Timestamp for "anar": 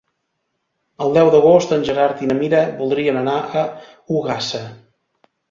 3.23-3.37